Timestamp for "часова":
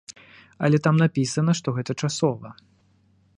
2.05-2.49